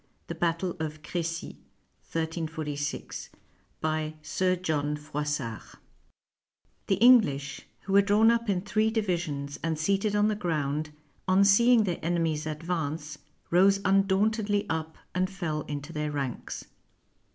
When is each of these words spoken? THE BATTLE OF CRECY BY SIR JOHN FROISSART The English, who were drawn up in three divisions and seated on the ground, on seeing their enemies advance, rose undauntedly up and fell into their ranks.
THE 0.25 0.33
BATTLE 0.33 0.77
OF 0.79 1.03
CRECY 1.03 1.59
BY 3.81 4.13
SIR 4.23 4.55
JOHN 4.55 4.95
FROISSART 4.97 5.75
The 6.87 6.95
English, 6.95 7.67
who 7.81 7.93
were 7.93 8.01
drawn 8.01 8.31
up 8.31 8.49
in 8.49 8.61
three 8.61 8.89
divisions 8.89 9.59
and 9.61 9.77
seated 9.77 10.15
on 10.15 10.27
the 10.27 10.33
ground, 10.33 10.89
on 11.27 11.45
seeing 11.45 11.83
their 11.83 11.99
enemies 12.01 12.47
advance, 12.47 13.19
rose 13.51 13.79
undauntedly 13.85 14.65
up 14.71 14.97
and 15.13 15.29
fell 15.29 15.61
into 15.67 15.93
their 15.93 16.09
ranks. 16.11 16.65